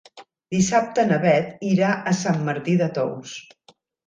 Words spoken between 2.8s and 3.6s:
de Tous.